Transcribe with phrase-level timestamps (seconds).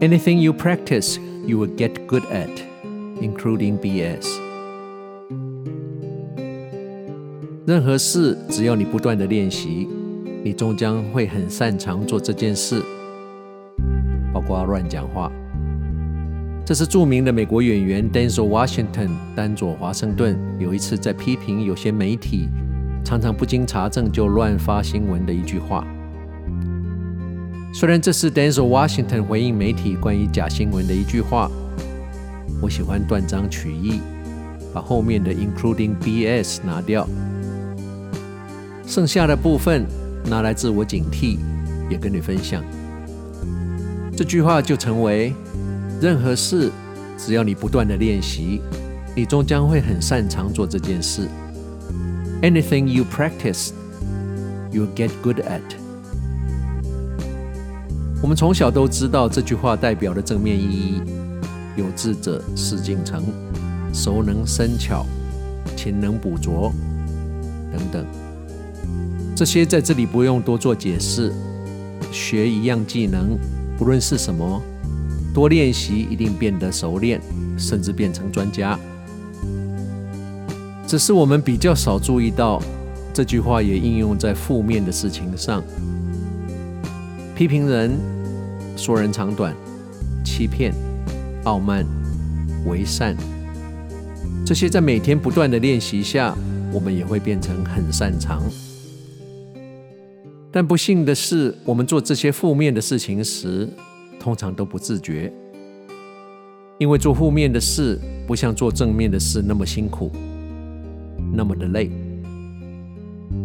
[0.00, 2.62] Anything you practice, you will get good at,
[3.20, 4.28] including BS。
[7.66, 9.88] 任何事，只要你不断的练习，
[10.44, 12.80] 你终将会很擅长做这件事，
[14.32, 15.32] 包括乱讲话。
[16.64, 22.48] 这是著名的美国演员 Denzel Washington 丹佐华盛顿有一次在批评有些媒体
[23.02, 25.84] 常常不经查证就乱发新闻的一句话。
[27.72, 31.50] 虽然这是 Denzel Washington 回应媒体关于假新闻的一句话，
[32.60, 34.00] 我喜欢断章取义，
[34.72, 37.08] 把后面的 including BS 拿掉，
[38.86, 39.86] 剩下的部分
[40.24, 41.38] 拿来自我警惕，
[41.90, 42.64] 也跟你分享。
[44.16, 45.32] 这句话就成为。
[46.00, 46.70] 任何事，
[47.16, 48.60] 只要你不断的练习，
[49.16, 51.28] 你终将会很擅长做这件事。
[52.40, 53.70] Anything you practice,
[54.70, 55.87] you get good at。
[58.28, 61.00] 我们从小都知道这句话代表的正面意义：
[61.76, 63.22] 有志者事竟成，
[63.90, 65.06] 熟能生巧，
[65.74, 66.70] 勤能补拙
[67.72, 68.04] 等等。
[69.34, 71.32] 这些在这里不用多做解释。
[72.12, 73.38] 学一样技能，
[73.78, 74.60] 不论是什么。
[75.32, 77.18] 多练习一定变得熟练，
[77.56, 78.78] 甚至变成专家。
[80.86, 82.60] 只是我们比较少注意到，
[83.14, 85.62] 这句话也应用在负面的事情上。
[87.34, 87.92] 批评人、
[88.78, 89.52] 说人长短、
[90.24, 90.72] 欺骗、
[91.42, 91.84] 傲慢、
[92.64, 93.16] 为善，
[94.46, 96.32] 这些在每天不断的练习下，
[96.72, 98.40] 我们也会变成很擅长。
[100.52, 103.68] 但不幸的是，我们做这些负面的事情时，
[104.20, 105.32] 通常都不自觉，
[106.78, 107.98] 因为做负面的事
[108.28, 110.08] 不像做正面的事那么辛苦，
[111.34, 111.90] 那么的累，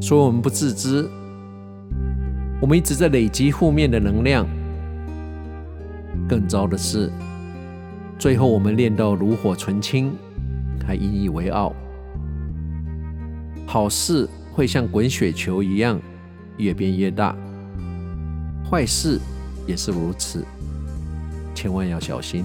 [0.00, 1.04] 所以我们不自知，
[2.60, 4.46] 我们一直在累积负面的能量。
[6.28, 7.10] 更糟的是，
[8.18, 10.12] 最后我们练到炉火纯青，
[10.86, 11.74] 还引以为傲。
[13.66, 16.00] 好事会像滚雪球一样
[16.56, 17.36] 越变越大，
[18.68, 19.20] 坏事
[19.66, 20.44] 也是如此。
[21.54, 22.44] 千万要小心。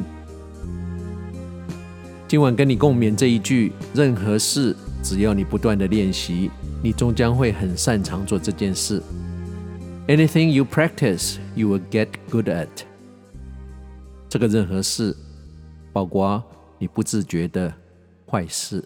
[2.28, 6.52] 今晚跟你共勉这一句：任何事，只要你不断的练习，
[6.84, 9.02] 你终将会很擅长做这件事。
[10.08, 12.91] Anything you practice, you will get good at。
[14.32, 15.14] 这个任何事，
[15.92, 16.42] 包括
[16.80, 17.74] 你不自觉的
[18.26, 18.82] 坏事。